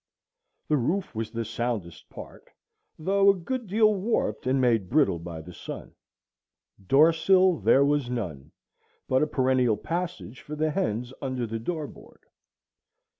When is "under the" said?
11.21-11.59